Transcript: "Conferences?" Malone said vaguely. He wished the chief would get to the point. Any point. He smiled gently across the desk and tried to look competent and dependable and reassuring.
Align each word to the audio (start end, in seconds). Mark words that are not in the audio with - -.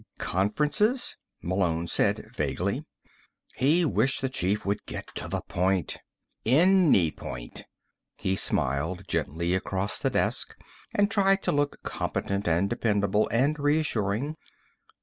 "Conferences?" 0.17 1.15
Malone 1.43 1.85
said 1.87 2.31
vaguely. 2.35 2.83
He 3.55 3.85
wished 3.85 4.19
the 4.21 4.29
chief 4.29 4.65
would 4.65 4.83
get 4.87 5.05
to 5.13 5.27
the 5.27 5.41
point. 5.41 5.99
Any 6.43 7.11
point. 7.11 7.65
He 8.17 8.35
smiled 8.35 9.07
gently 9.07 9.53
across 9.53 9.99
the 9.99 10.09
desk 10.09 10.57
and 10.91 11.11
tried 11.11 11.43
to 11.43 11.51
look 11.51 11.83
competent 11.83 12.47
and 12.47 12.67
dependable 12.67 13.29
and 13.31 13.59
reassuring. 13.59 14.37